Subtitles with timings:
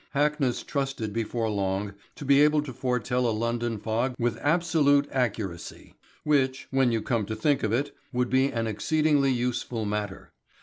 [0.15, 5.93] Hackness trusted before long to be able to foretell a London fog with absolute accuracy,
[6.23, 10.31] which, when you come to think of it, would be an exceedingly useful matter.